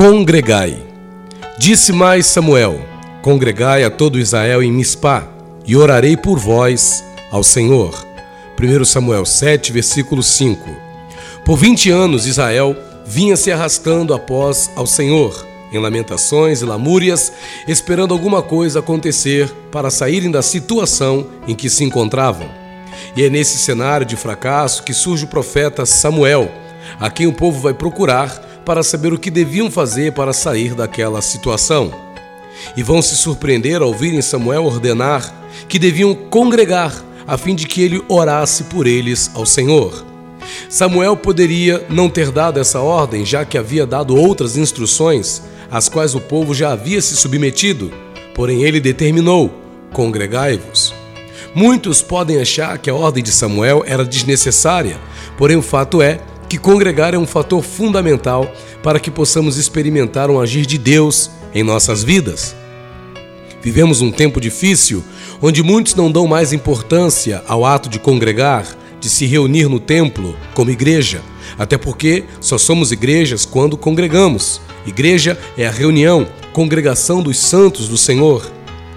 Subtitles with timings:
[0.00, 0.78] Congregai.
[1.58, 2.80] Disse mais Samuel:
[3.20, 5.28] Congregai a todo Israel em Mispá,
[5.66, 7.94] e orarei por vós ao Senhor.
[8.58, 10.70] 1 Samuel 7, versículo 5.
[11.44, 12.74] Por vinte anos Israel
[13.04, 17.30] vinha se arrastando após ao Senhor, em lamentações e lamúrias,
[17.68, 22.48] esperando alguma coisa acontecer para saírem da situação em que se encontravam.
[23.14, 26.50] E é nesse cenário de fracasso que surge o profeta Samuel,
[26.98, 31.20] a quem o povo vai procurar para saber o que deviam fazer para sair daquela
[31.20, 31.92] situação.
[32.76, 35.34] E vão se surpreender ao virem Samuel ordenar
[35.68, 36.94] que deviam congregar
[37.26, 40.06] a fim de que ele orasse por eles ao Senhor.
[40.68, 46.14] Samuel poderia não ter dado essa ordem, já que havia dado outras instruções, às quais
[46.14, 47.92] o povo já havia se submetido,
[48.36, 49.52] porém ele determinou:
[49.92, 50.94] congregai-vos.
[51.56, 54.96] Muitos podem achar que a ordem de Samuel era desnecessária,
[55.36, 56.20] porém o fato é
[56.50, 61.62] que congregar é um fator fundamental para que possamos experimentar um agir de Deus em
[61.62, 62.56] nossas vidas.
[63.62, 65.04] Vivemos um tempo difícil
[65.40, 68.66] onde muitos não dão mais importância ao ato de congregar,
[68.98, 71.22] de se reunir no templo como igreja,
[71.56, 74.60] até porque só somos igrejas quando congregamos.
[74.84, 78.50] Igreja é a reunião, congregação dos santos do Senhor.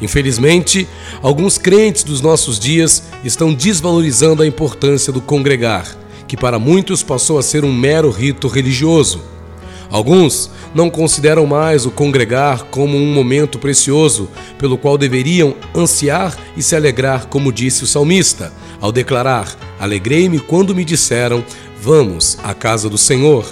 [0.00, 0.88] Infelizmente,
[1.20, 6.03] alguns crentes dos nossos dias estão desvalorizando a importância do congregar
[6.34, 9.22] que para muitos passou a ser um mero rito religioso.
[9.88, 16.62] Alguns não consideram mais o congregar como um momento precioso pelo qual deveriam ansiar e
[16.62, 21.44] se alegrar, como disse o salmista, ao declarar: Alegrei-me quando me disseram,
[21.80, 23.46] Vamos à casa do Senhor.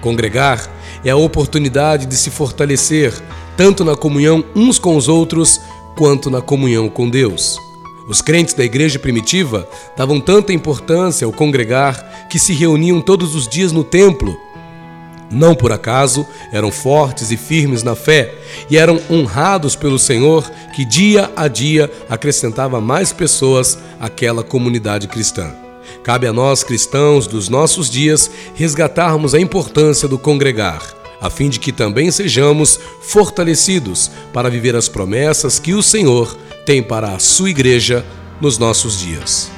[0.00, 0.68] Congregar
[1.04, 3.14] é a oportunidade de se fortalecer,
[3.56, 5.60] tanto na comunhão uns com os outros,
[5.96, 7.60] quanto na comunhão com Deus.
[8.06, 9.66] Os crentes da igreja primitiva
[9.96, 14.36] davam tanta importância ao congregar que se reuniam todos os dias no templo.
[15.30, 18.34] Não por acaso eram fortes e firmes na fé
[18.68, 25.54] e eram honrados pelo Senhor, que dia a dia acrescentava mais pessoas àquela comunidade cristã.
[26.02, 30.82] Cabe a nós, cristãos dos nossos dias, resgatarmos a importância do congregar,
[31.20, 36.82] a fim de que também sejamos fortalecidos para viver as promessas que o Senhor tem
[36.82, 38.04] para a sua igreja
[38.40, 39.53] nos nossos dias.